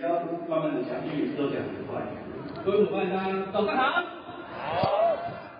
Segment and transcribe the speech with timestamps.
[0.00, 0.16] 专
[0.64, 2.00] 门的讲英语都讲很快。
[2.64, 4.00] 各位伙伴，大家早上好。
[4.56, 5.12] 好。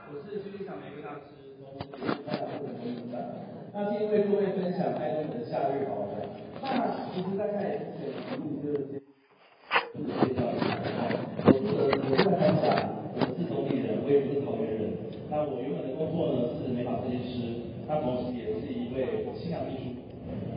[0.08, 3.20] 我是心理小玫瑰大师，同时也是爱多美的董事长。
[3.74, 6.24] 那今天为各位分享爱多美的夏日保养。
[6.56, 8.96] 那其实大概之前节目就是
[9.92, 10.72] 先介绍一下，
[11.44, 12.72] 我是我是在分享，
[13.12, 14.96] 我是中坜人，我也不是桃园人。
[15.28, 19.04] 那我原本的工作呢是美发设计师，那同时也是一位
[19.36, 20.00] 新娘秘书。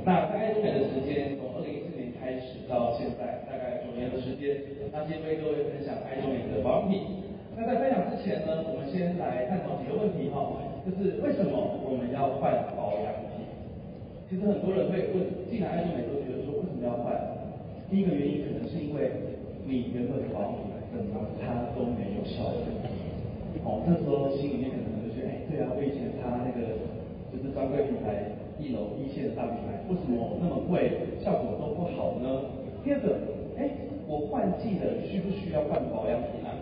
[0.08, 4.60] 那在爱多美的时间，从二零一四年开始到现在，大概九年的时间。
[4.92, 7.24] 那先为各位分享爱多美的保养品。
[7.56, 9.16] 那在分享之前呢，我们先
[9.48, 10.54] 探讨几个问题哈，
[10.86, 11.52] 就是为什么
[11.84, 13.46] 我们要换保养品？
[14.30, 17.16] 其实很多人会问，进来爱多美都觉得说，为什么要换？
[17.90, 19.12] 第一个原因可能是因为
[19.66, 22.66] 你原本的保养品怎么擦都没有效果。
[23.64, 26.84] 哦，这时候心里面可能就觉得，哎，对啊，我以前擦那个
[27.32, 28.34] 就是专柜品牌。
[28.62, 32.54] 一楼一线的大品牌，为什么那么贵，效果都不好呢？
[32.86, 33.18] 第二个，
[33.58, 33.68] 哎，
[34.08, 36.54] 我换季了，需不需要换保养品啊？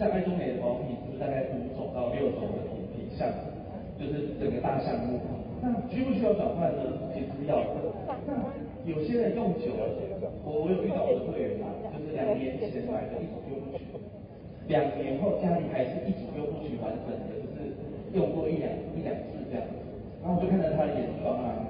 [0.00, 3.28] 像爱多美的保养品，是大概五种到六种的品品项，
[4.00, 5.20] 就是整个大项目。
[5.60, 6.88] 那需不需要转换呢？
[7.12, 7.92] 其实要的。
[8.24, 8.32] 那
[8.88, 9.84] 有些人用久了，
[10.40, 13.84] 我我有遇到我的会员嘛，就是两年前买的一组用不取，
[14.72, 17.68] 两年后家里还是一直用不取完整的，就是
[18.16, 19.68] 用过一两一两次这样。
[20.24, 21.60] 然后我就看到他的眼妆啊，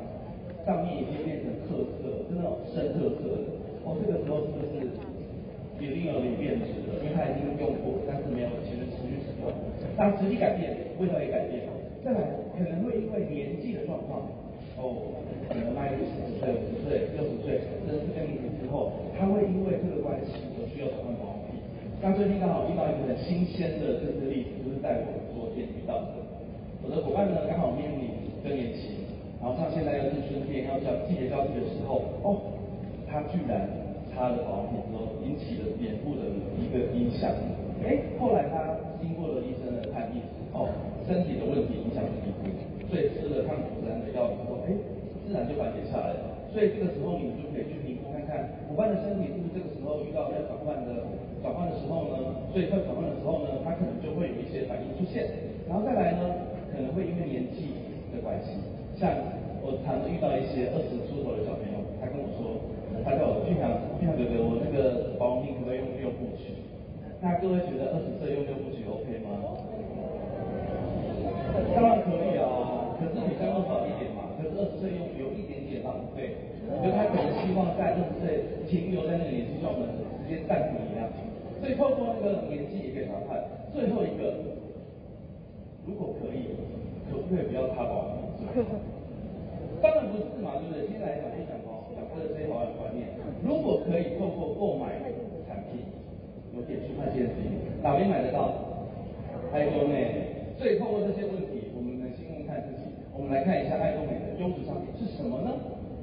[0.62, 3.58] 上面已经变成褐色，是那种深褐色的。
[3.82, 4.86] 哦，这个时候是不是
[5.80, 7.00] 一定有点变质了？
[7.00, 9.48] 因为他已经用过，但是没有其实持续使用。
[9.96, 11.64] 当质地改变，味道也改变。
[12.04, 12.20] 再来，
[12.56, 14.28] 可能会因为年纪的状况，
[14.76, 15.16] 哦，
[15.48, 21.60] 可能迈入四十岁、五十岁、六十岁，甚至更年期之后，他会因为这个关系而需要转换保养品。
[22.00, 26.20] 那最近刚好遇到一个很新鲜的这个例子，就是在我昨天遇到的，
[26.80, 28.20] 我的伙伴呢刚好面临。
[28.42, 29.04] 更年期，
[29.38, 32.40] 然后像现在又是春天，要交季节交替的时候，哦，
[33.06, 33.68] 他居然
[34.20, 36.28] 他的保养品之后，引起了脸部的
[36.60, 37.32] 一个影响。
[37.80, 40.20] 哎，后来他经过了医生的判定，
[40.52, 40.68] 哦，
[41.08, 42.44] 身体的问题影响了皮肤，
[42.92, 44.76] 所以吃了抗组胺的药之后，哎，
[45.24, 46.36] 自然就缓解下来了。
[46.52, 52.44] 所以这个时候你们就可以去评估看看，伙伴的身体是不是这个时候遇到要转换的转换的时候呢？
[52.52, 55.24] 所以在转换的时候呢，他可能就会有一些反应出现，
[55.64, 57.72] 然后再来呢，可能会因为年纪。
[58.10, 58.58] 的关系，
[58.98, 59.06] 像
[59.62, 62.58] 我常常遇到一些二十出头的小朋友，他跟我说，
[63.04, 66.52] 他叫我俊强，俊强哥哥，我那个保命可以用六部曲？
[67.20, 69.56] 那各位觉得二十岁用六部曲 OK 吗？
[71.74, 74.32] 当然可以啊，可是比较少一点嘛。
[74.36, 76.34] 可是二十岁用有一点点浪费，
[76.68, 79.88] 我觉得他可能希望在二十岁停留在那个年纪，像我们
[80.22, 81.08] 直接暂停一样。
[81.60, 83.44] 所以透过那个年纪也可以查看。
[83.72, 84.40] 最后一个，
[85.86, 86.56] 如果可以。
[87.10, 88.46] 可不可以不要擦保养品？
[89.82, 90.86] 当然不是嘛，对不对？
[90.86, 91.58] 先来讲一，讲
[92.14, 93.10] 这些保养观念。
[93.42, 94.94] 如果可以透过购买
[95.50, 95.90] 产品，
[96.54, 97.50] 有点数看现金，
[97.82, 98.52] 哪边买得到？
[99.52, 100.54] 爱多美。
[100.58, 102.92] 所以透过这些问题，我们来先问看自己。
[103.16, 105.50] 我们来看一下爱多美的优质商品是什么呢？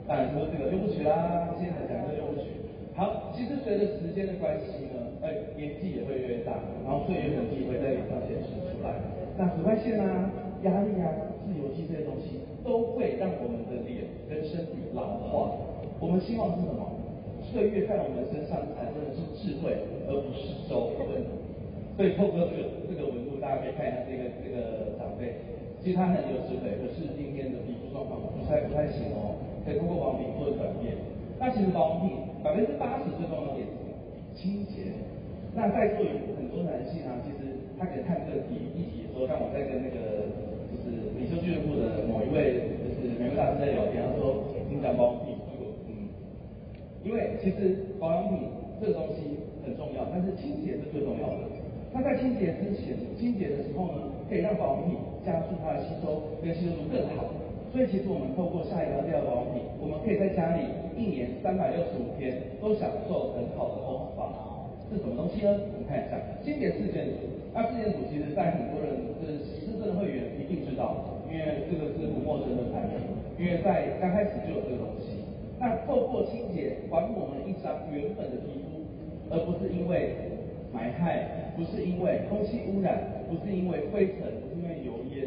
[0.08, 2.50] 当然说这个优不起啦，现在讲这个优不取。
[2.96, 8.98] 好，其实随着时间的关系呢，哎，年纪也会越来越大，然后岁月痕迹会在脸上显示出来。
[9.38, 10.32] 那紫外线啊。
[10.64, 11.06] 压力啊，
[11.46, 15.54] 自由基这些东西都会让我们的脸跟身体老化。
[16.00, 16.98] 我们希望是什么？
[17.46, 19.78] 岁月在我们身上产生的是智慧，
[20.10, 21.22] 而不是皱纹。
[21.98, 25.42] 所以透过这个这个纹路，大家可以看一下这个这个长辈，
[25.82, 29.42] 其实他很有智慧，可是今天的皮肤状况不太不太行哦。
[29.66, 30.94] 可以通过保养品做转变。
[31.42, 33.82] 那其实保养品百分之八十最重要的点是
[34.38, 34.94] 清洁。
[35.58, 40.30] 那在座有很多男性啊，其实他可以看这个题一题说，让我在跟那个。
[40.68, 45.34] 就是领袖俱乐部的某一位，就是玫瑰大师在聊天，他说：“你讲保养品，
[45.88, 46.12] 嗯，
[47.08, 51.57] 因为其实保养品这个东西很重要，但是清洁是最重要的。
[51.98, 57.26] 那在清洁之前，清洁的时候呢，可以让保养品加速它的吸收，跟吸收度更好。
[57.74, 60.62] 所以其实我们透过下一个这样保养品，我们可以在家里
[60.94, 64.30] 一年三百六十五天都享受很好的红发。
[64.94, 65.50] 是什么东西呢？
[65.74, 67.34] 我们看一下清洁四件组。
[67.50, 69.58] 那四件组其实在很多人就是。
[69.88, 72.98] 的会员一定知道，因为这个是不陌生的产品，
[73.40, 75.24] 因为在刚开始就有这个东西。
[75.60, 78.84] 那透过清洁，还我们一张原本的皮肤，
[79.30, 80.12] 而不是因为
[80.74, 85.26] 埋害，不是因为空气污染，不是因为灰尘，不是因为油烟，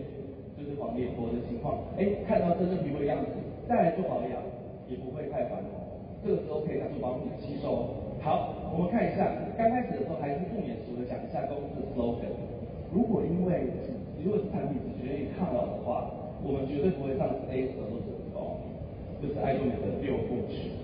[0.55, 1.83] 就是黄脸婆的情况。
[1.99, 3.35] 哎，看到真正皮肤的样子，
[3.67, 4.39] 再来做保养，
[4.87, 5.99] 也不会太烦哦。
[6.23, 7.99] 这个时候可以拿出保养品吸收。
[8.23, 9.27] 好，我们看一下，
[9.59, 12.31] 刚开始的时候还是不免俗的讲一下公司的 slogan。
[12.95, 13.67] 如果因为
[14.23, 16.13] 如果是产品只决定抗老的话，
[16.47, 18.71] 我们绝对不会上 A 十二的保养品，
[19.19, 20.79] 就是爱多美的六部曲。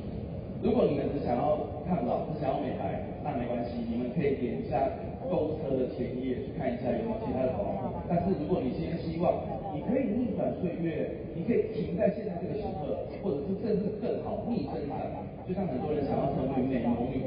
[0.64, 4.88] 如果你们只想要抗老，只想要美白，那没关系，你们可以点一下
[5.28, 8.00] 购车的前一页去看一下有没有其他的保养品。
[8.08, 9.42] 但是如果你今天希望
[9.74, 14.98] 你可以逆转岁月，你可以停在现在这个时刻，或者是甚至更好逆生长，
[15.46, 17.26] 就像很多人想要成为美魔女，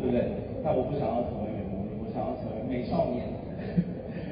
[0.00, 0.24] 对不对？
[0.64, 3.28] 但我不想要成为美魔女，我想要成为美少年。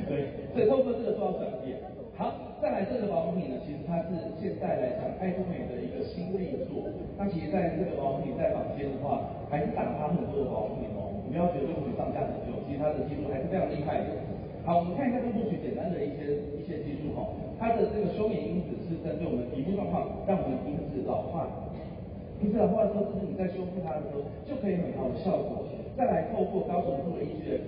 [0.09, 1.79] 对，所以透过这个做到转变。
[2.17, 2.31] 好，
[2.63, 6.87] 再来这个保养品呢，其实它是现在来讲爱多美的一个新力作。
[7.19, 11.14] 那其实在这个保养品在坊间的话，还是打趴很多的保养品哦。
[11.25, 14.13] 我们要觉得六部曲上架很久，其实它的技术还是非常厉害的。
[14.63, 17.25] 好，我们看一下这部曲简单的一些一些技术哈。
[17.59, 21.49] 它的这个休眠因子是针对我们皮肤状况，让我们皮肤老化。
[22.41, 25.65] 皮肤老化的时候，是不是你在修复它的时候就可以很好的效果？
[25.97, 27.61] 再来透过高纯度的 EGF。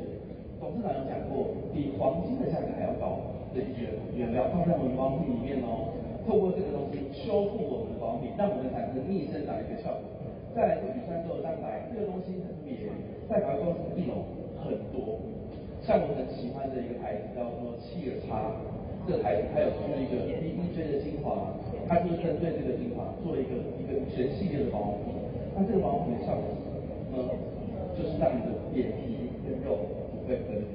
[0.61, 3.21] 董事长有讲过，比黄金的价格还要高
[3.53, 5.93] 的一些原料放在我们保养品里面哦，
[6.25, 10.09] 透过这个东西修复我们的保养品，让我们产生逆生长的一个效果。
[10.57, 12.56] 再来是乳酸豆蛋白，这个东西很
[13.27, 14.15] 特别，在百货公司里有
[14.63, 15.19] 很多。
[15.83, 18.55] 像我很喜欢的一个牌子叫做企鹅叉，
[19.07, 21.55] 这个牌子它有出一个 DEJ 的精华，
[21.87, 25.15] 它就是针对这个精华做了一个一个全系列的保养品。
[25.55, 26.47] 那这个保养品的效果
[27.15, 27.31] 呢？
[27.97, 29.79] 就是让你的脸皮跟肉
[30.11, 30.17] 不。
[30.27, 30.67] 会分离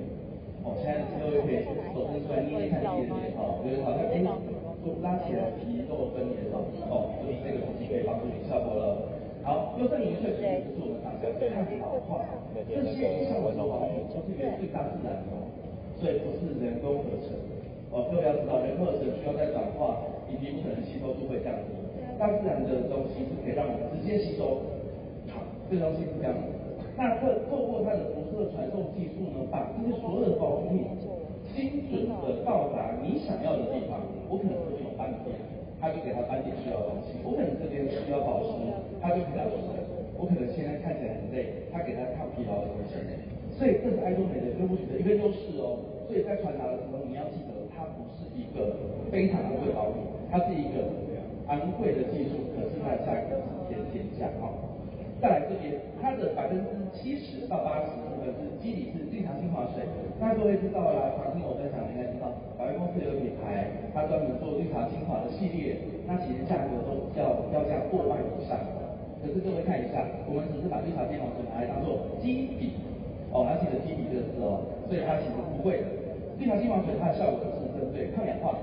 [0.64, 1.60] 哦，现在各位可以
[1.92, 4.24] 手伸出来捏捏看自己的脸哦，觉得好像哎，
[4.80, 6.56] 就拉起来皮肉分离了
[6.88, 8.91] 哦，就是这个东西可以帮助你效果了。
[9.52, 12.24] 好，优胜肽萃取就是我们讲的抗老化，
[12.56, 15.36] 这些以上的保养品都是源自大自然的，
[16.00, 17.36] 所以不是人工合成。
[17.92, 21.76] 哦，各位要知道，人工合成需要再转化，以及不可能吸收度会降低。
[22.16, 24.64] 大自然的东西是可以让我们直接吸收，
[25.28, 26.48] 好，这东西是这样的。
[26.96, 30.88] 那透透过它的辐射传送技术呢，把这些所有的保养品
[31.52, 34.00] 精准的到达你想要的地方。
[34.32, 35.36] 我可能这边有斑点，
[35.76, 38.56] 它就给它斑点需要的东西；我可能这边需要保湿，
[39.02, 39.82] 他就给它保湿；
[40.16, 42.96] 我可能现在看起来很累，他给他抗疲劳的东西。
[43.58, 45.82] 所以这是爱多美的六部曲的一个优势哦。
[46.08, 48.74] 所以在传达的时候，你要记得，它不是一个
[49.12, 50.90] 非常昂贵的保养品，它是一个
[51.48, 54.78] 昂贵的技术，可是它的价格是天天价哦。
[55.22, 59.86] 再来这边，它的百分之七十到八十部分是基底是绿茶精华水。
[60.20, 65.78] 那各位知道啦，常听我分享，应该知道，百威公司有个品牌，它专门做绿茶精华的系列，
[66.10, 68.58] 那其实价格都要要价过万以上。
[69.22, 72.74] 可是各位看一下，我们只是把绿茶精华水拿来当做基底，
[73.32, 75.88] 哦，要记得基底这个字哦，所以它其实不会的。
[76.42, 78.58] 绿茶精华水它的效果是针对抗氧化，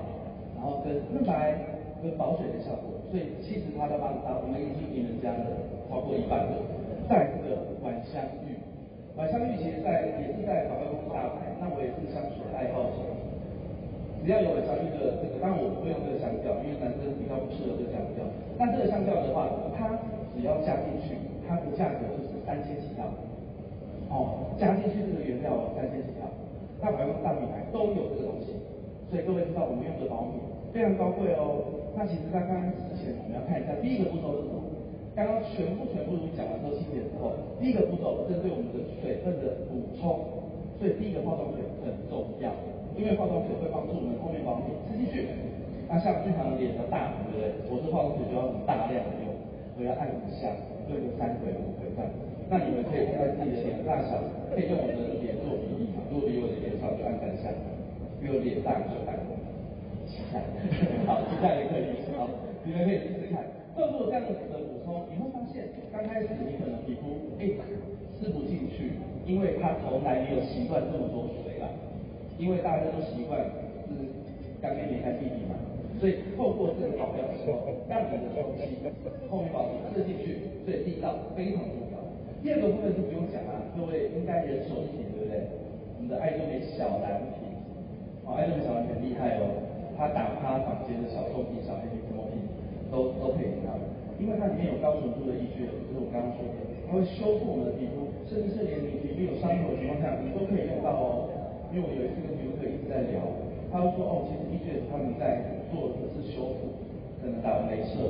[0.59, 1.55] 然后跟嫩白
[2.03, 2.59] 跟保水的。
[2.59, 5.47] 效果，所以其实它的八十八，我们已经赢人家了。
[5.89, 6.53] 超过一半的，
[7.09, 8.53] 再这个晚香玉，
[9.17, 13.09] 晚香玉其实在也是在广告公司大牌，那我也是香水爱好者，
[14.21, 18.21] 只要有晚香玉的这个，当然我不会用这个香调，因为男生比较不适合这个香调。
[18.59, 19.97] 但这个香调的话，它
[20.39, 23.03] 只要加进去，它的价格就是三千起跳。
[24.07, 26.25] 哦，加进去这个原料三千起跳，
[26.79, 28.55] 那百货大品牌都有这个东西，
[29.11, 30.39] 所以各位知道我们用的保养品
[30.71, 31.91] 非常高贵哦。
[31.93, 34.63] 那其实在刚刚之前，我们要看一下第一个步骤是什么？
[35.13, 40.47] 刚刚全部全部都讲完之后清洁之后，第一个步骤针对我们的水分的补充，
[40.79, 42.49] 所以第一个化妆水很重要，
[42.95, 45.27] 因为化妆水会帮助我们后面保养品吃进去。
[45.85, 47.53] 那像正常脸的大，对不对？
[47.67, 49.28] 我这化妆水就要很大量的，
[49.79, 50.51] 我要按一下，
[50.91, 52.11] 用个三回五回这样。
[52.51, 54.19] 那你们可以看看自己的脸大小，
[54.51, 56.03] 可以用我的脸做比例嘛？
[56.11, 57.47] 如果比我的脸小，就按三下；
[58.19, 59.15] 比我脸大就按
[60.03, 60.35] 七下。
[61.07, 62.27] 好，七下也可以，好，
[62.67, 63.47] 你们可以试试看。
[63.71, 65.63] 透过这样子的补充，你会发现，
[65.95, 67.47] 刚开始你可能皮肤哎
[68.19, 71.71] 吃不进去，因为它从来没有习惯这么多水啦，
[72.35, 73.39] 因为大家都习惯
[73.87, 73.95] 是
[74.59, 75.55] 干妹妹干弟弟嘛，
[75.99, 78.79] 所以透过这个保镖的时候，让你的东西
[79.29, 81.99] 后面保湿进去，所以力道非常重要。
[82.41, 85.43] 第二个部分就不用讲啊，各位应该人手一瓶，对不对？
[85.99, 87.51] 我们的爱多美小蓝瓶，
[88.23, 89.59] 哦，爱多美小蓝瓶很厉害哦，
[89.99, 92.39] 它打趴房间的小棕瓶、小黑瓶、什么瓶。
[92.89, 93.77] 都都可以用它，
[94.17, 101.29] 因为它里面有高纯度的 EGF，就是我刚刚说的，它会修复我们的皮肤，甚至是连你皮肤有伤口的情况下，你都可以用到哦。
[101.69, 103.21] 因为我有一次跟皮肤科一直在聊，
[103.71, 106.73] 他会说哦，其实 EGF 他们在做的是修复，
[107.21, 108.01] 可能打完雷射，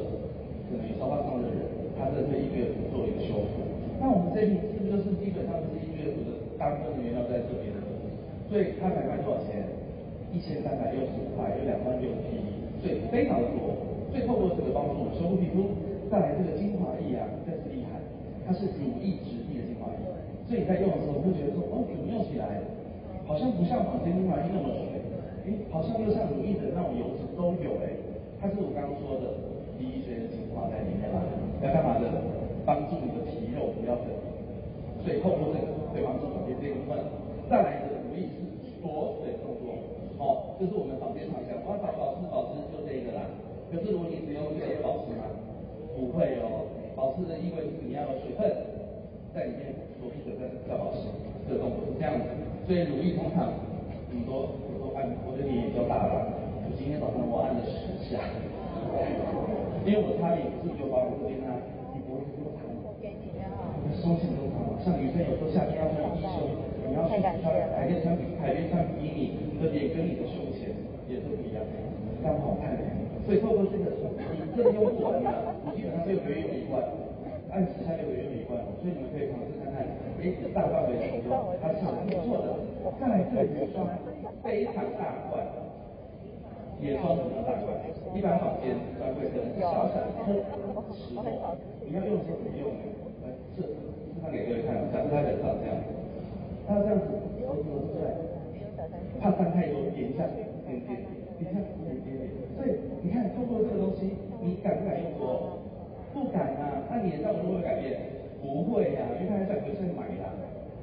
[0.72, 1.68] 可能有烧伤的人，
[2.00, 3.64] 他在对 EGF 做一个修复。
[4.00, 7.84] 那我们这瓶是不是就是基本上是 EGF 的大部分的原料在这边的？
[8.50, 9.62] 所以它才卖多少钱？
[10.30, 13.74] 一千三百六十五块，有两万六的 PV，所以非常的多。
[14.14, 15.74] 最透过这个帮助修复皮肤，
[16.10, 17.98] 带来这个精华液啊，更是厉害，
[18.46, 20.02] 它是乳液质地的精华液，
[20.46, 22.62] 所以在用的时候会觉得说，哦，怎么用起来
[23.26, 24.99] 好像不像坊间精华液那么水，
[25.50, 27.98] 哎，好像又像乳液的那种油脂都有哎，
[28.38, 29.34] 它是我刚刚说的
[29.82, 31.26] DEJ 的精华在里面啦，
[31.66, 32.06] 要干嘛的？
[32.70, 37.02] 帮助你的整理，所以透过这个可以帮助转变这一部分。
[37.50, 39.74] 再来的如意是锁水动作，
[40.22, 43.26] 哦，这、就是我们坊间常讲，我要找保湿保湿就这个啦。
[43.74, 45.26] 可是如果你使用这些保湿吗？
[45.98, 48.46] 不会哦，保湿的意味是你要有水分
[49.34, 51.10] 在里面锁住水分叫保湿，
[51.50, 52.30] 这个动作是这样子。
[52.70, 53.50] 所以乳液通常
[54.14, 54.54] 很多
[55.26, 56.30] 我，的脸比较大了，
[56.66, 58.20] 我今天早上我按了十下，
[59.86, 61.58] 因为我擦脸是有保养这边啊。
[64.00, 66.56] 胸型都长，像女生有时候夏天要穿低胸，
[66.88, 67.36] 你要去穿
[67.76, 70.72] 海边穿海边穿比基尼，你的脸跟你的胸前
[71.10, 71.76] 也是不一样的，
[72.22, 72.80] 这样好看。
[73.28, 75.28] 所以透过这个，你这个用不完的，
[75.68, 76.80] 你基本上六个月用一罐，
[77.52, 79.84] 按时下六个月用一罐，所以你们可以尝试看看，
[80.20, 81.32] 哎，大范围使用，
[81.64, 82.60] 它是很不错的。
[83.00, 83.88] 再来这个眼霜，
[84.44, 85.40] 非常大罐，
[86.82, 87.72] 眼霜怎么大罐？
[88.12, 89.40] 一般坊间专柜的。
[89.56, 90.36] 小小颗
[90.92, 91.24] 石头，
[91.88, 92.28] 你要用的。
[92.28, 92.84] 时候怎么用呢？
[93.56, 95.80] 是，示范给各位看，假设他人长这样，
[96.68, 97.08] 他这样子，
[97.40, 98.12] 手指头出来，
[99.24, 101.00] 怕散太多，点一下，点点点，
[101.40, 102.44] 点，点点点。
[102.60, 105.64] 所以你看，透过这个东西，你敢不敢用多？
[106.12, 106.84] 不敢啊。
[106.92, 107.24] 那你的。
[107.24, 108.19] 造型会不会改变？
[108.42, 110.24] 不会呀、啊，因为他还在回去买的。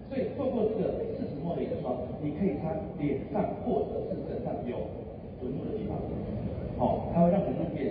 [0.09, 4.87] 所以透过这个四指墨的眼霜，你可以擦脸上或者是身上有
[5.43, 5.99] 纹路的地方，
[6.79, 7.91] 好，它会让纹路变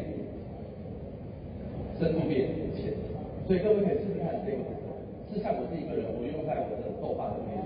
[2.00, 2.95] 深度变浅。
[3.45, 4.63] 所以各位可以试试看这个，
[5.27, 7.60] 是像我自己一个人，我用在我的痘疤这边。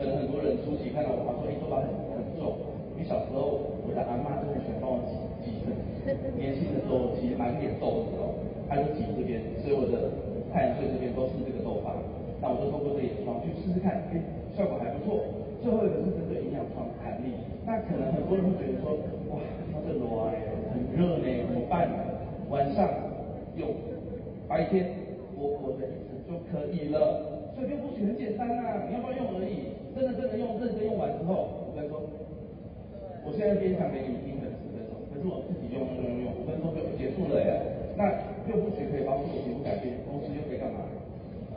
[0.00, 2.56] 可能很多人初期看到我，他说：“哎，痘疤很很重。”
[2.96, 5.12] 因为小时候我的阿嬷就很喜欢帮我挤
[5.44, 5.76] 挤粉，
[6.40, 10.08] 年轻的时候挤满脸痘的时候，他就挤这边，所以我的
[10.52, 11.96] 太阳穴这边都是这个痘疤。
[12.40, 14.20] 那我就透过这眼霜去试试看，哎，
[14.54, 15.24] 效果还不错。
[15.62, 17.32] 最后一个是针对营养霜的弹力。
[17.64, 18.98] 那可能很多人会觉得说
[19.30, 19.38] ：“哇，
[19.70, 20.42] 它这热哎，
[20.74, 21.88] 很热呢，怎么办？”
[22.50, 22.86] 晚上
[23.56, 23.70] 用，
[24.46, 25.00] 白天。
[25.34, 29.74] 我我的一层就可以了，所以用不许很简单啊，你要不要用而已。
[29.90, 31.98] 真的真的用，认真用完之后，我跟你说，
[33.26, 37.58] 我现在边讲给你们听的十分钟，可是我自己用用用用，五分钟就结束了耶。
[37.98, 38.06] 那
[38.50, 40.82] 用不许可以帮助我皮肤改变，同时又可以干嘛？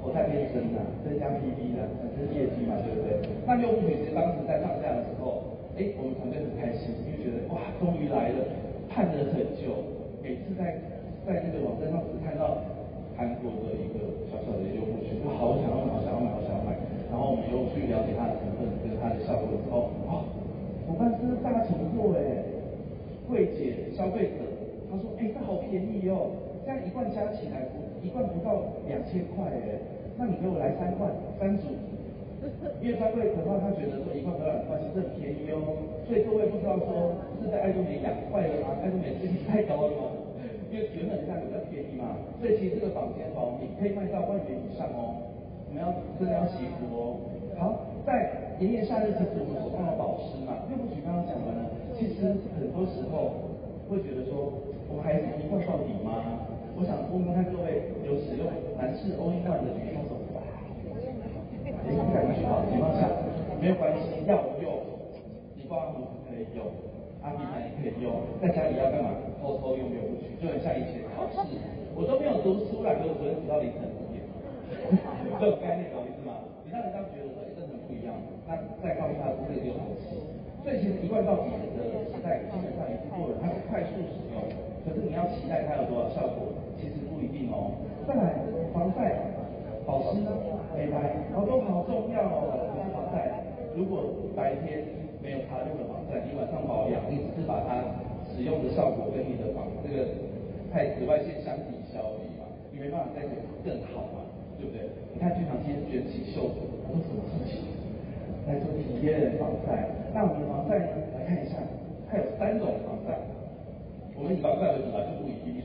[0.02, 3.18] 活态变深呐，增加 PV 呢，产生业绩嘛，对不对？
[3.48, 8.46] 那用不许其实当时在上架的时候，哎，我们团队很开心，因为觉得哇，终于来了，
[8.90, 9.82] 盼了很久，
[10.22, 10.78] 每次在
[11.26, 12.60] 在那个网站上只看到。
[13.16, 16.76] 韩国的一个小小的优步曲，就好想要买，好想要买，好想要买。
[17.08, 20.28] 然后我们又去了解它的成分跟它的效果之后，哦，
[20.84, 22.44] 伙伴是大成货哎，
[23.24, 24.44] 柜姐消费者，
[24.92, 26.28] 他说哎，这好便宜哦，
[26.66, 28.58] 这样一罐加起来不一罐不到
[28.90, 29.78] 两千块哎，
[30.18, 31.70] 那你给我来三罐三组，
[32.82, 35.62] 因为专柜的话，他觉得说一罐不到两块其实很便宜哦，
[36.10, 38.74] 所以各位不知道说是在爱多美养坏了吗？
[38.82, 40.04] 爱多美利率太高了吗？
[40.74, 45.22] 因为原本的价格比较便宜嘛，所以其实这个房间保养可以卖到万元以上哦。
[45.70, 47.02] 我们要真的要惜福哦。
[47.56, 51.70] 好，在炎炎夏日，其实我们手上的保湿嘛，又不许刚刚讲完了。
[51.96, 52.28] 其实
[52.60, 53.56] 很多时候
[53.88, 54.52] 会觉得说，
[54.92, 56.52] 我们还是一罐到底吗？
[56.76, 60.44] 我想问问看各位，有使用男士 All in One 的举手手吧？
[61.64, 63.08] 哎，不敢举的，情况下
[63.64, 64.84] 没有关系，要用，
[65.56, 66.68] 你刮胡子可以用。
[67.24, 69.16] 阿迪牌也可以用，在家里要干嘛？
[69.42, 71.58] 偷偷用用不去，就很像以前考试，
[71.96, 74.20] 我都没有读书啦，可是我昨天读到凌晨五点，
[75.40, 76.44] 这种概念懂意思吗？
[76.68, 78.14] 你让人家觉得说，哎，这很不一样，
[78.46, 80.20] 那再告诉他说，这个就好吃。
[80.62, 84.44] 所以其实一贯到底的时代基本上已经过了，它是快速使用，
[84.86, 86.55] 可是你要期待它有多少效果，
[87.36, 87.76] 其实不一定哦。
[88.08, 88.40] 再来，
[88.72, 89.12] 防晒、
[89.84, 90.24] 保湿、
[90.72, 92.72] 美白，哦，都好重要哦。
[92.72, 93.44] 可是防晒，
[93.76, 95.04] 如果白天。
[95.26, 97.82] 没有擦任何防晒，你晚上保养，你只是把它
[98.30, 100.06] 使用的效果跟你的防这个
[100.70, 103.26] 太紫外线相抵消而已嘛，你没办法再
[103.66, 104.22] 更好嘛，
[104.62, 104.86] 对不对？
[105.10, 107.66] 你看剧场今天卷起袖子，他说什么事情？
[108.46, 109.90] 来做体验防晒。
[110.14, 110.94] 那我们的防晒呢？
[111.18, 111.58] 来看一下，
[112.06, 113.18] 它有三种防晒。
[114.14, 115.65] 我们以防晒为主啦，就不以体力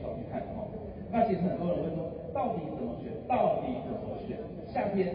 [1.11, 3.11] 那其实很多人会说，到底怎么选？
[3.27, 4.39] 到底怎么选？
[4.71, 5.11] 夏天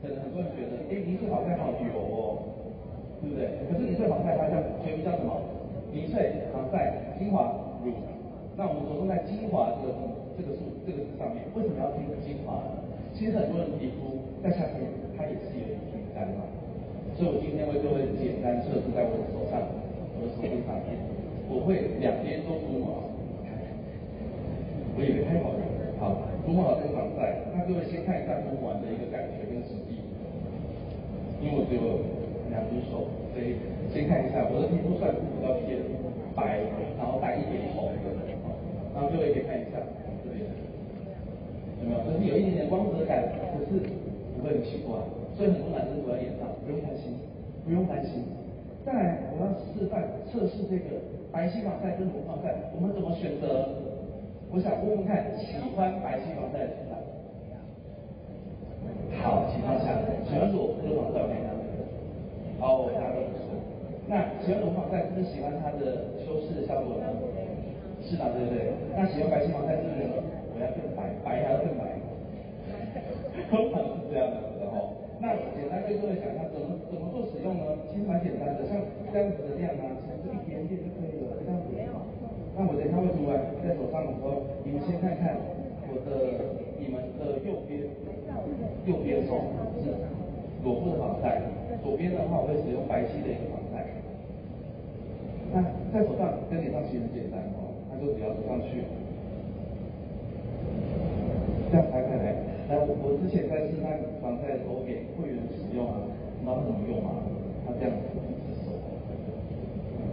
[0.00, 2.54] 可能很多人觉得，哎，凝萃防晒好油哦。
[3.18, 3.50] 对不对？
[3.66, 5.42] 可是凝萃防晒它叫全名叫什么？
[5.90, 7.50] 凝萃防晒精华
[7.82, 7.90] 乳。
[8.54, 9.94] 那我们着重在精华这个，
[10.38, 12.78] 这个数这个上面，为什么要听精华呢？
[13.10, 14.86] 其实很多人皮肤在夏天
[15.18, 16.46] 它也是有点敏感嘛。
[17.18, 19.58] 所以我今天为各位简单测试在我的手上，
[20.14, 20.94] 我的手臂上面，
[21.50, 23.17] 我会两边都涂抹。
[24.98, 25.62] 我以为太好了，
[26.02, 27.46] 好，涂抹好这个防晒。
[27.54, 30.02] 那各位先看一下涂抹完的一个感觉跟实际，
[31.38, 32.18] 因为我只有。
[32.48, 33.04] 两只手，
[33.36, 33.60] 所以
[33.92, 35.76] 先看一下我的皮肤算是比较偏
[36.32, 36.64] 白，
[36.96, 38.08] 然后带一点红的，
[38.96, 39.76] 然后各位可以看一下
[40.24, 40.40] 这边
[41.76, 42.08] 有没有有没有？
[42.08, 43.20] 就是有一点点光泽感，
[43.52, 43.84] 可是
[44.32, 44.96] 不会很奇怪。
[45.36, 47.20] 所以很多男生涂在脸上，不用担心，
[47.68, 48.24] 不用担心。
[48.80, 53.76] 再来，我要示范测试这个白皙防晒跟乳防晒，我们怎么选择？
[54.50, 56.96] 我想问问看，喜欢白皙防晒的请看。
[59.20, 59.92] 好，请放下。
[60.24, 61.52] 喜欢乳乳防晒我看一下。
[62.58, 63.52] 好，大家都不错。
[64.08, 67.12] 那喜欢乳防晒是不是喜欢它的修饰效果呢？
[68.00, 68.32] 是吗？
[68.32, 68.72] 对不对？
[68.96, 71.92] 那喜欢白皙防晒是不是我要更白，白还要更白？
[73.52, 74.48] 通常是这样的。
[75.20, 77.64] 那简单跟各位讲一下，怎么怎么做使用呢？
[77.92, 78.80] 其实蛮简单的，像
[79.12, 80.87] 这样子的量啊，其实一点点，
[82.58, 85.38] 那我等一下会涂完在手上的时候，你们先看看
[85.86, 87.86] 我的，你们的右边，
[88.82, 89.46] 右边手
[89.78, 89.94] 是
[90.66, 91.38] 裸部的防晒，
[91.86, 93.86] 左边的话我会使用白皙的一个防晒。
[95.54, 95.62] 那
[95.94, 98.82] 在手上跟脸上其实很简单哦，那就只要涂上去，
[101.70, 102.34] 这样拍开来。
[102.66, 107.22] 来，我我之前在示范防晒的时候给会员使用啊，你知道怎么用吗？
[107.62, 108.74] 他这样子一只手，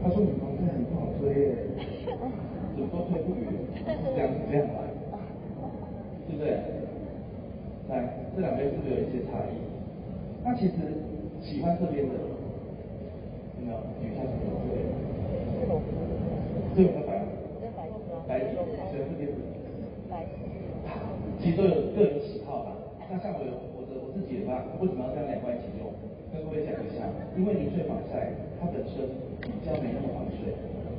[0.06, 1.58] 他说你防晒很不好推耶，
[2.76, 3.48] 怎么都推不匀，
[3.88, 4.92] 这样子这样来，
[6.28, 6.60] 对不对？
[7.88, 8.04] 来，
[8.36, 9.56] 这两边是不是有一些差异？
[10.44, 10.74] 那其实
[11.42, 13.80] 喜欢这边的，有没有？
[14.04, 14.84] 举一下手，这边，
[16.76, 17.24] 这边白，
[18.28, 19.40] 白底，喜欢这边的，
[20.12, 20.28] 白，
[21.40, 22.76] 其实都有各有喜好吧。
[23.10, 25.88] 那像我有我的我自己的话，为什么要这样两块一起用？
[26.34, 29.08] 跟各位讲一下，因为凝萃防晒它本身
[29.40, 30.52] 比较没那么防水，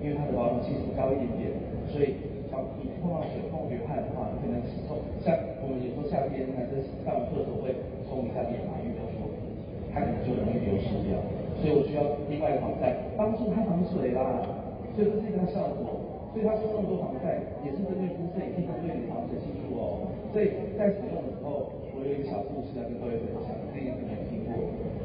[0.06, 1.50] 因为它的保养系数高一点点，
[1.90, 2.14] 所以
[2.46, 7.74] 像你碰到水碰流汗的话，你可能冲像我们有时候夏天男生上完厕所会
[8.06, 9.50] 冲一下脸嘛，因为比较舒服，
[9.90, 11.18] 它可能就容易流失掉，
[11.58, 14.46] 所以我需要另外一个防晒帮助它防水啦，
[14.94, 15.98] 所以这是一个效果。
[16.30, 21.74] 所以他说这么多防晒也是针对肤色，也是针对你防水系数哦，所以在使用的时候。
[21.96, 24.52] 我有一个小故事要跟各位分享，这个可能没听过。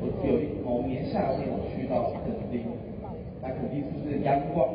[0.03, 2.67] 我有一某年夏天，我去到垦丁，
[3.39, 4.67] 那垦丁是不是阳光，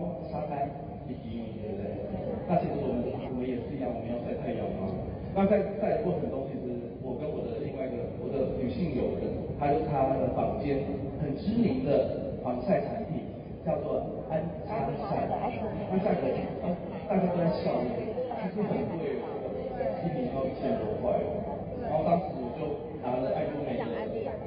[2.48, 4.86] 那其实我们我们也是一样，我们要晒太阳嘛。
[5.34, 6.62] 那在晒的过程中，其实
[7.02, 9.28] 我跟我的另外一个我的女性友人，
[9.58, 10.86] 她就是她的房间
[11.18, 13.26] 很知名的防晒产品，
[13.66, 15.26] 叫做安擦晒。
[15.90, 16.30] 那价格
[16.62, 16.70] 啊，
[17.10, 17.74] 大家都在笑，
[18.46, 19.26] 其实很贵哦，
[20.06, 21.42] 一瓶要一千多块哦。
[21.82, 22.62] 然后当时我就
[23.02, 23.82] 拿了爱多美的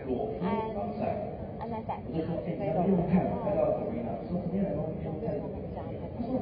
[0.08, 0.42] 裸肤
[0.74, 1.20] 防晒，
[1.60, 3.28] 我就说，哎，你要不要看？
[3.44, 4.08] 看到怎么样？
[4.26, 5.36] 说今天来帮我用看。
[5.36, 6.40] 他说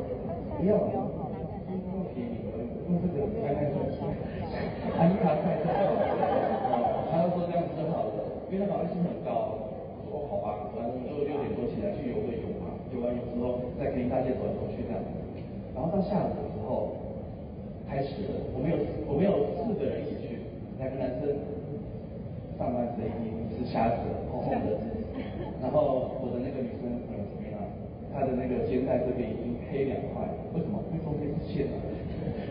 [0.58, 1.17] 不用便
[2.88, 3.60] 宜，用这个刚刚
[3.92, 4.16] 说的
[4.96, 6.00] 安擦晒就好了。
[7.12, 9.60] 他就说这样子就好了，因为它防晒性很高。
[10.08, 15.04] 我说，好吧，反正就六点多起来去游个泳嘛，游完泳之后再跟大家走来走去这样。
[15.76, 16.96] 然后到下午的时候
[17.88, 20.40] 开始了，我们有我们有四个人一起去。
[20.80, 21.26] 两个男生
[22.54, 24.78] 上半身已经是瞎子了，红红的，
[25.60, 27.58] 然后我的那个女生朋友怎么样？
[28.14, 30.78] 她的那个肩带这边已经黑两块，为什么？
[30.94, 31.76] 因为中间是线啊，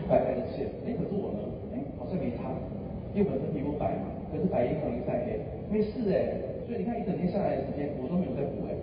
[0.07, 0.65] 白白的线。
[0.87, 1.43] 哎，可是我呢？
[1.75, 2.49] 哎，好像没差，
[3.13, 5.39] 因为本身皮肤白嘛，可是白衣服容易晒黑，
[5.69, 6.33] 没事哎。
[6.65, 8.75] 所以你看一整天下来的时间，我都没有在补哎。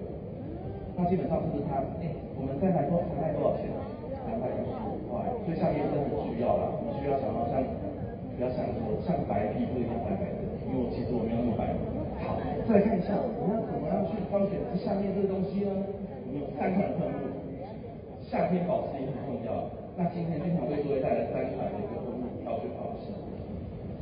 [0.96, 1.82] 那基本上是不是他？
[2.00, 3.68] 哎，我们再买多，才卖多少钱？
[4.28, 5.24] 两百五十五块。
[5.44, 7.64] 所以夏天真的很需要啦，需要想要像。
[8.34, 11.70] 不要想说像白皮肤一样白白的，因为我其实我没有那么白。
[12.26, 12.34] 好，
[12.66, 15.70] 再来看一下，我们要怎么样去挑选这下面这个东西呢？
[15.70, 17.30] 我们有三款喷雾，
[18.26, 19.70] 夏天保湿也很重要。
[19.96, 23.14] 那今天经常为各位带来三款的一个喷雾挑选方式，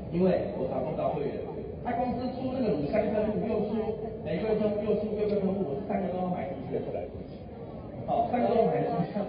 [0.09, 1.37] 因为我常碰到会员，
[1.85, 3.77] 他公司出那个乳香喷雾，又出
[4.25, 6.89] 玫瑰喷雾，又出优格喷雾，我三个都要买出去的。
[8.09, 9.21] 好，三个都买出去。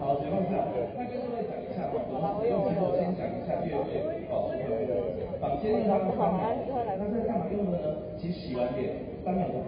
[0.00, 0.64] 好，解放下。
[0.96, 2.64] 那跟各位讲一下哈，怎么使用？
[2.64, 5.04] 其实我先讲一下月桂保湿喷雾。
[5.36, 6.48] 坊间用它的方法，
[6.96, 7.92] 那这是干嘛用的呢？
[8.16, 9.60] 其实洗完脸，当然有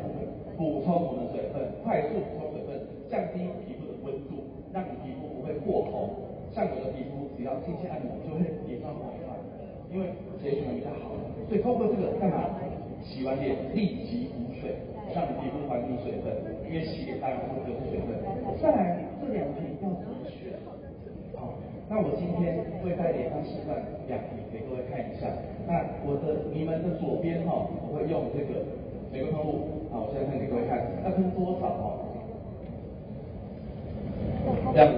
[0.56, 2.80] 补充我们的水分，快速补充水分，
[3.12, 5.31] 降低皮肤的温度，让你皮肤。
[6.54, 9.34] 像我的皮肤，只要轻轻按摩就会脸上红一块，
[9.90, 11.16] 因为血循环比较好。
[11.48, 12.60] 所以透过这个干嘛？
[13.02, 14.76] 洗完脸立即补水，
[15.12, 16.30] 让你皮肤还你水分，
[16.68, 18.14] 因为洗脸当然会流失水分。
[18.62, 19.02] 再来。
[19.22, 20.50] 这两瓶要怎么选？
[21.38, 21.54] 好，
[21.88, 25.30] 那我今天会在脸上示范两瓶给各位看一下。
[25.64, 28.66] 那我的你们的左边哈，我会用这个
[29.12, 29.86] 玫瑰喷雾。
[29.94, 32.02] 好，我现在看给各位看，要喷多少哈？
[34.74, 34.90] 这样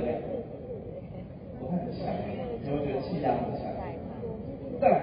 [1.78, 2.14] 子的，我看很强，
[2.64, 3.72] 有没有觉得气压很强？
[4.80, 4.94] 再来，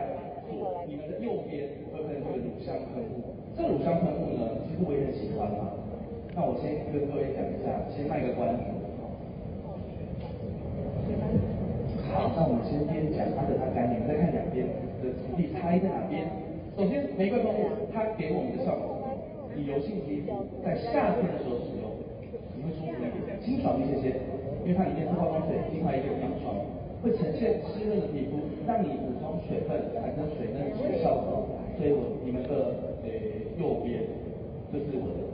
[0.88, 3.36] 你们的右边会喷这个乳香喷雾。
[3.58, 5.76] 这乳香喷雾呢，其实我也很喜欢嘛。
[6.36, 8.64] 那我先跟各位讲一下，先卖个关子。
[12.12, 14.64] 好，那我们先边讲它的它概念，再看一
[15.36, 16.28] 体差异在哪边？
[16.76, 19.00] 首先，玫瑰喷雾它给我们的效果，
[19.56, 21.92] 你油性肌肤在夏天的时候使用，
[22.56, 24.16] 你会舒服一点，清爽一些些，
[24.64, 26.51] 因为它里面是化妆水，另外一个氧霜，
[27.02, 28.38] 会呈现湿润的皮肤，
[28.68, 31.50] 让你补充水分，产生水嫩的效果。
[31.78, 34.06] 所以我你们的诶右边
[34.70, 35.26] 就是我的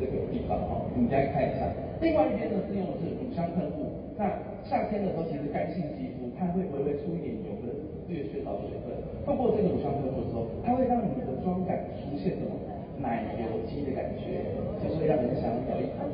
[0.00, 1.68] 这个地方哈，你们大家看一下。
[2.00, 4.32] 另外一边呢是用的是乳香喷雾，那
[4.64, 7.68] 夏天的时候其实干性肌肤它会微微出一点油的，
[8.08, 8.96] 略缺少水分，
[9.28, 12.56] 透过这个乳香喷雾的时候，它会让你的妆感出现什么
[12.96, 16.08] 奶油肌的感觉，就会让人想要咬一口。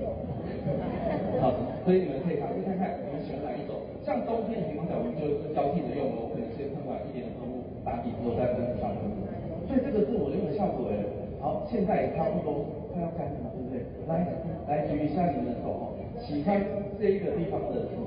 [1.38, 1.54] 好，
[1.86, 3.78] 所以你们可以尝试看看，你们喜欢哪一种？
[4.06, 9.26] 像冬天的情况下，我们就交替着用，我可能先喷完一点的喷雾打底之后再喷上喷雾。
[9.66, 11.02] 所以这个是我用的效果哎。
[11.42, 13.82] 好，现在也差不多快要干了嘛，对不对？
[14.06, 14.22] 来
[14.70, 16.54] 来举一下你们的手哦，喜欢
[17.02, 17.98] 这一个地方的手，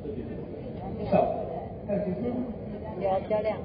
[0.00, 0.32] 这边的
[1.04, 1.44] 效果，
[1.84, 2.48] 看清楚吗？
[2.96, 3.60] 有较亮，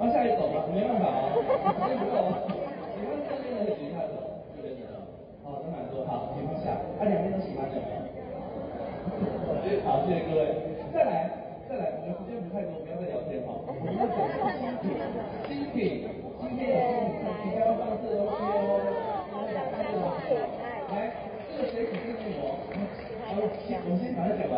[0.00, 2.48] 往下一走吧，没办法啊，时间不够啊。
[2.96, 5.04] 喜欢这边的举一下手，这边的，
[5.44, 7.93] 好，都蛮多，好，情况下，啊两边都喜欢的。
[9.84, 10.14] 好，谢。
[10.14, 10.52] 谢各位。
[10.92, 11.30] 再来，
[11.68, 13.56] 再来，我们时间不太多，不要再聊天哈。
[13.64, 14.20] 我们要讲
[14.60, 14.92] 新品，
[15.48, 16.04] 新品，
[16.40, 18.84] 今天有新品，即将要上市的东西哦。
[20.92, 21.16] 来，
[21.48, 22.52] 这个水洗式面膜，
[23.24, 24.54] 好，我先我先把它讲完。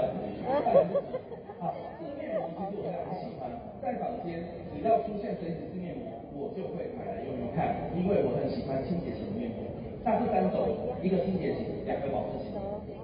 [1.62, 3.46] 好，这个面膜其实我还很喜欢，
[3.80, 4.42] 在坊间
[4.74, 9.62] 只要出现水洗式面膜，我就会买来用用看，因为我很喜欢清洁型的面膜。
[10.02, 12.55] 那这三种，一个清洁型，两个保湿型。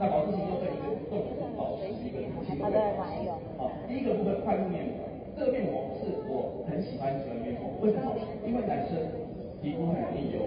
[0.03, 3.23] 那保湿型又分一个重度保湿，一个轻度保湿。
[3.55, 5.07] 好，第一个部分快速面膜，
[5.39, 8.11] 这个面膜是我很喜欢喜欢面膜，为什么？
[8.43, 8.99] 因为男生
[9.63, 10.43] 皮肤很容易油，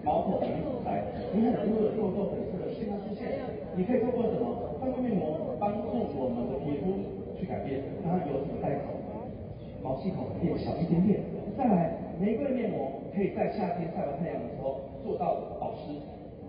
[0.00, 1.04] 毛孔很堵塞，
[1.36, 3.28] 你很多的痘痘、粉刺的现象出现，
[3.76, 4.80] 你可以透过什么？
[4.80, 7.20] 快速面膜帮助我们的皮肤。
[7.38, 8.98] 去改变，让它油脂带走，
[9.80, 11.20] 毛细孔变小一点点。
[11.56, 15.94] 再来，玫瑰面膜可以在夏天晒完太阳的时候做到保湿、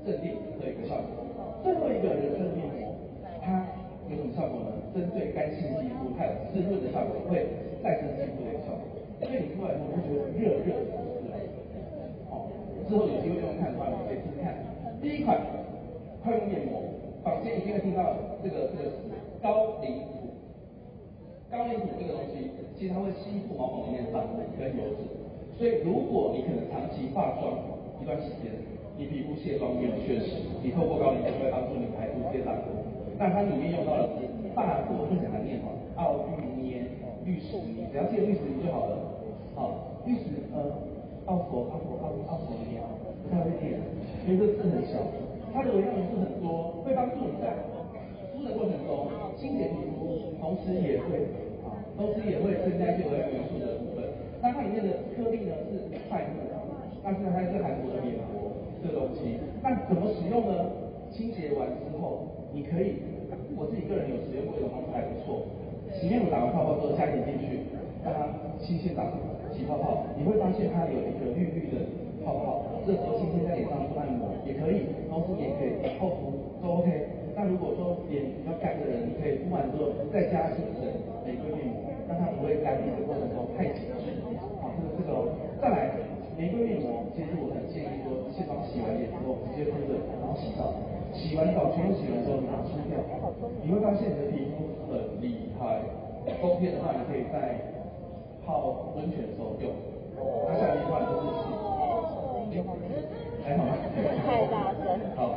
[0.03, 1.28] 镇定的一个效果。
[1.63, 2.95] 最后一个人参面膜，
[3.41, 3.67] 它
[4.09, 4.71] 有什么效果呢？
[4.93, 7.45] 针对干性肌肤，它有滋润的效果，会
[7.83, 8.83] 再生肌肤的一个效果。
[9.19, 10.95] 所以你出来之后会觉得热热的，
[12.29, 12.47] 好，
[12.87, 14.55] 之后有机会用看的话，你可以试试看。
[15.01, 15.39] 第一款
[16.23, 16.81] 快用面膜，
[17.23, 20.03] 坊间一定会听到这个这个词高灵。
[21.51, 22.45] 高岭土这个东西，
[22.77, 25.01] 其实它会吸附毛孔里面的脏污跟油脂，
[25.57, 27.57] 所以如果你可能长期化妆
[27.99, 28.53] 一段时间，
[28.99, 32.83] 你皮肤卸妆没有确实，你透过高灵吐会帮助你排出这些脏污。
[33.15, 36.83] 那它里面用到的是法国，不讲它念哈，奥玉粘
[37.23, 38.99] 绿石泥，只要记得绿石泥就好了。
[39.55, 40.83] 好，绿石呃，
[41.31, 42.91] 奥佛奥佛奥奥佛泥啊，
[43.23, 43.79] 不太会念，
[44.27, 44.99] 因为这字很小，
[45.55, 47.55] 它的微量元素很多，会帮助你在
[48.35, 49.07] 敷的过程中
[49.39, 50.35] 清洁皮肤。
[50.43, 51.23] 同时也会
[51.63, 54.03] 啊，同时也会增加一些微量元素的部分。
[54.43, 56.51] 那它里面的颗粒呢是快木，
[57.03, 58.48] 但是它是韩国的棉膜
[58.81, 59.37] 这个东西。
[59.61, 60.87] 那怎么使用呢？
[61.09, 63.01] 清洁完之后，你可以，
[63.57, 65.41] 我自己个人有使用过，有方法还不错。
[65.89, 67.65] 洗面乳打完泡泡之后加一点进去，
[68.05, 68.29] 让它
[68.61, 69.09] 新鲜打
[69.49, 71.81] 起泡泡，你会发现它有一个绿绿的
[72.21, 72.61] 泡泡。
[72.85, 77.09] 这时候轻轻在脸上做按摩也可以，同时也可以厚敷都 OK。
[77.33, 80.85] 那如果说脸比较干的人，你可以敷完之后再加一层
[81.25, 84.13] 玫瑰面膜，让它不会干的过程中太紧致。
[84.61, 85.89] 好，这个这个再来
[86.37, 89.97] 玫瑰面膜，其实我很建议说卸妆洗完脸之后直接敷着，
[91.13, 92.97] 洗完澡全部洗完之后拿出掉，
[93.63, 95.81] 你会发现你的皮肤很厉害。
[96.41, 97.57] 冬天的话，你可以在
[98.45, 99.73] 泡温泉的时候用，
[100.47, 101.59] 那夏天的话就是洗。
[103.43, 103.73] 还好吗？
[104.25, 104.99] 太大声。
[105.15, 105.35] 好。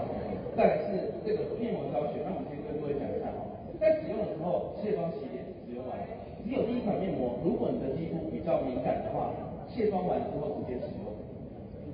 [0.54, 3.40] 再来是这个面膜教学，那我们先跟各位讲一下哈，
[3.80, 5.96] 在使用的时候，卸妆洗脸使用完，
[6.44, 9.32] 只有第一款面膜，如果你的肌肤比较敏感的话，
[9.72, 11.08] 卸妆完之后直接使用，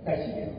[0.03, 0.51] 再洗脸，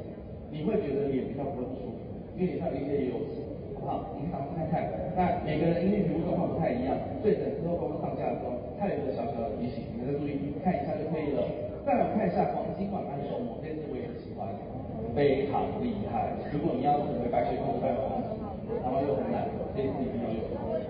[0.48, 1.99] 你会觉得脸比较不会不舒服，
[2.40, 3.44] 因为脸上有一些油脂，
[3.76, 4.16] 好不好？
[4.16, 4.88] 你们尝试看看。
[5.12, 11.44] 那每个人因为皮肤状况不太一样，所以等之后公司上架的时候，它有一个小小的提醒，你们再注意看一下就可以了。
[11.84, 14.48] 再来看一下黄金晚安手膜，这次我也很喜欢。
[15.12, 16.32] 非常厉害！
[16.54, 18.08] 如果你要成为白雪公主代表，
[18.80, 19.44] 然后又很懒，
[19.76, 20.40] 这一次一定要用，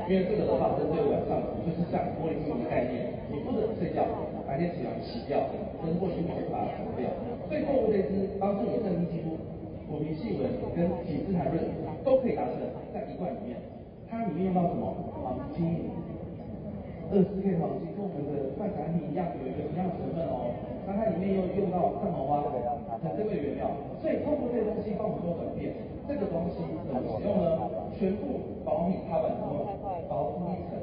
[0.05, 4.05] 因为这个的话针对晚上，就是像玻璃心的概念，你不能睡觉，
[4.45, 5.49] 白天起来洗掉，
[5.81, 7.07] 跟玻璃心会把它除掉。
[7.47, 9.38] 所以透过这支帮助你镇定肌肤、
[9.89, 10.45] 抚平细纹
[10.77, 11.57] 跟紧致弹润
[12.05, 12.61] 都可以达成，
[12.93, 13.57] 在一罐里面，
[14.05, 14.93] 它里面用到什么？
[15.17, 15.89] 黄金，
[17.09, 20.53] 二十四 K 黄金，跟我们的半产品一样，有一个一样成分哦。
[20.85, 22.45] 那它里面又用到汉毛花
[23.01, 25.73] 很珍贵原料，所以透过这个东西帮我们做转变。
[26.05, 27.57] 这个东西怎么使用呢？
[27.97, 29.65] 全部保养品擦完之后，
[30.05, 30.77] 薄敷一层。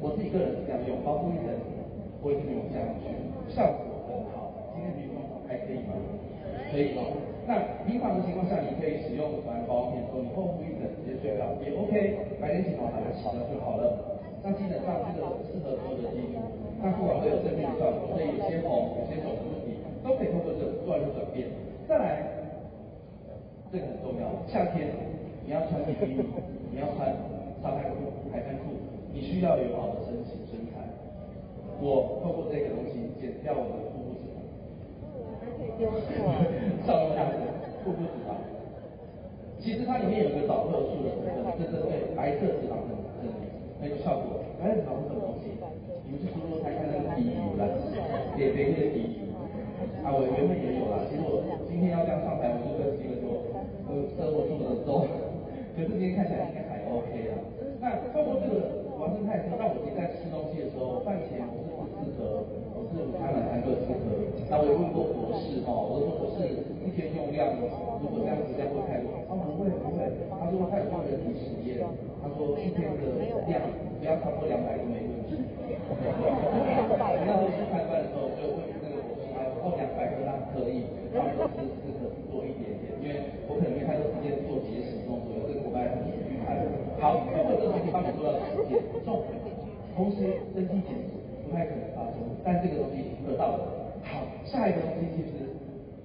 [0.00, 1.48] 我自己个人是这样用，薄敷一层，
[2.20, 3.08] 我已经没有加上去，
[3.48, 4.20] 效果
[4.76, 5.16] 很去用，
[5.48, 5.96] 还可以吗？
[6.72, 7.02] 可以吗。
[7.46, 14.16] 那平常的情况下，你可以使用完保养品之后，你后敷一层直接睡觉也 OK，白天起床把它洗了就好了。
[14.40, 16.40] 那基本上这个适合所有的肌肤，
[16.80, 21.48] 那不管会有正面的效果，所以有些红、有些肿的问题，都可以透过这个做一个转变。
[21.88, 22.24] 再来，
[23.72, 24.88] 这个很重要，夏天
[25.44, 26.24] 你要穿比基尼，
[26.72, 27.12] 你要穿
[27.60, 28.72] 沙滩裤、海滩裤，
[29.12, 30.80] 你需要有好的身形身材。
[31.80, 33.84] 我透过这个东西减掉我的
[35.76, 36.38] 腹部脂肪。
[36.38, 36.86] 丢错。
[36.86, 37.32] 少用下的
[37.84, 38.38] 腹部脂肪。
[39.60, 43.32] 其实它里面有个导热素的成分，这是对白色脂肪很很
[43.80, 44.44] 很有效果。
[44.60, 45.56] 白色脂肪是什么东西？
[46.04, 47.64] 你们去说说看，看那个底油啦，
[48.36, 49.32] 点点那个底油。
[50.04, 51.00] 啊，我原本也有啦。
[51.08, 53.40] 其实我今天要这样上台，我就跟几个说，
[53.88, 55.08] 我生活这么的重，
[55.72, 57.40] 可是今天看起来应该还 OK 啊。
[57.80, 61.40] 那透过这个完胜肽之后，让我自己在吃东西的时候，饭适
[62.20, 62.44] 合，
[62.76, 64.12] 我是午餐晚餐各适合。
[64.54, 66.46] 那我问过博士哈，我说博士
[66.86, 69.10] 一天用量，如果这样子这样会太多？
[69.26, 71.82] 他说不会不会，他说他有做人体实验，
[72.22, 73.02] 他说一天的
[73.50, 73.58] 量
[73.98, 75.42] 不要超过两百就没问题。
[75.74, 86.62] 那时候去开饭的时候就问那个博士，他说哦两百克他可以，他说是适合多一点点，因为我可能没太多时间做节食动作，这个伙伴很厉害。
[87.02, 88.38] 好，通过这个东西帮你做到
[88.70, 89.18] 减重，
[89.98, 93.83] 同时增肌减脂不太可能发生，但这个东西得到了。
[94.04, 95.48] 好，下一个东西其实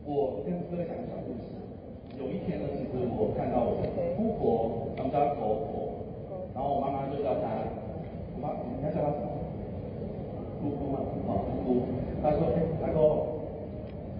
[0.05, 1.59] 我跟各位讲个小故事。
[2.17, 3.79] 有一天呢，其实我看到我
[4.17, 5.99] 姑婆，他们家婆婆，
[6.55, 7.47] 然后我妈妈就叫她，
[8.35, 9.27] 我妈，你要叫她什么？
[10.59, 11.88] 姑姑嘛，哦，姑姑。
[12.23, 12.99] 她说，哎，大哥，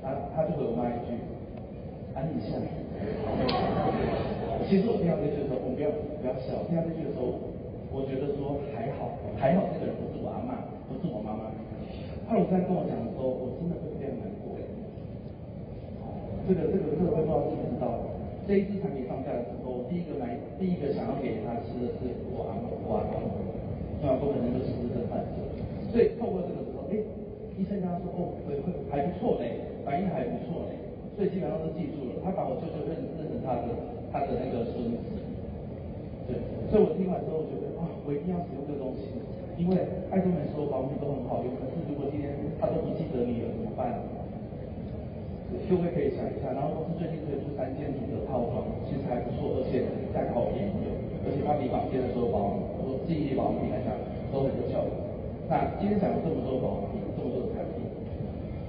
[0.04, 1.16] 她她就回我妈一句，
[2.16, 2.56] 安静一下。
[4.68, 5.90] 其实我听到这句的时候，我不要
[6.20, 6.64] 不要笑。
[6.68, 7.36] 听到这句的时候，
[7.92, 10.56] 我觉得说还好，还好这个人不是我阿嬷，
[10.88, 11.52] 不是我妈妈。
[12.30, 13.69] 他有在跟我讲的时候，我真。
[16.50, 18.02] 这个这个这个会不知道知不知道？
[18.50, 23.22] 这一支产品上架的时候，第一个买第一个想要给他吃的是我阿嬷，我阿公，
[24.02, 25.38] 我阿公可能就是失智症患者。
[25.94, 26.98] 所以透过这个时候，哎，
[27.54, 30.82] 医生跟他说，哦，会会还不错嘞，反应还不错嘞。
[31.14, 33.70] 所以基本上都记住了，他把我舅舅认认成他的
[34.10, 34.98] 他的那个孙子。
[36.26, 36.42] 对，
[36.74, 39.06] 所以我听完之后，我觉得啊，我一定要使用这个东西。
[39.62, 39.78] 因为
[40.10, 44.02] 爱多美说保养品都很好用，可是如果今天他都不记得你了怎么办？
[45.70, 50.82] 各位可以想一下，然后公司最近推出三件组的套装，其实还不错，而且价格好便宜，
[51.26, 53.94] 而且它比坊间的所有保养品，或记忆力保养品来讲
[54.34, 54.94] 都很有效果。
[55.50, 57.86] 那今天讲了这么多保养品，这么多的产品，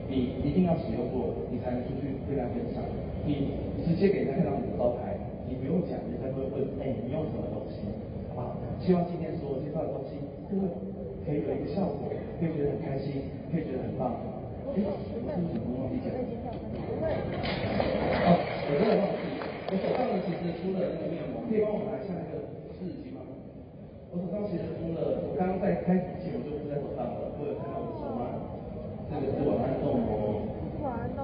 [0.09, 2.85] 你一定要使用过，你才能出去跟大家分享。
[3.25, 3.53] 你
[3.85, 5.17] 直接给人家看到你的招牌，
[5.49, 7.85] 你不用讲，人家会问，哎，你用什么东西？
[8.33, 8.57] 好不好？
[8.81, 10.17] 希望今天所有介绍的东西。
[10.49, 10.69] 各位
[11.25, 12.09] 可以有一个效果，
[12.41, 14.17] 可以觉得很开心，可以觉得很棒。
[14.73, 16.15] 哎，我是不是什么忘记讲？
[17.01, 22.45] 哦，我真的忘记，我手上呢其实出了那个面膜，可以帮我拿下那个
[22.77, 23.25] 湿纸巾吗？
[24.13, 28.53] 我手上其实出了，我刚刚在开始前我就敷在手上了，各位有看到我的手吗？
[29.09, 30.45] 这个是晚安冻膜，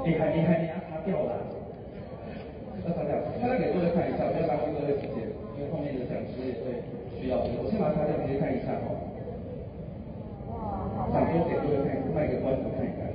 [0.03, 1.45] 你还你还你要擦掉了，
[2.83, 6.81] 要擦掉，擦掉给各位看一下，不要浪费各位时间，因为后面的讲师也会
[7.21, 7.45] 需要。
[7.45, 9.13] 我先把它擦掉，直接看一下哦。
[11.13, 13.06] 想多给各位看，卖个关子看一看。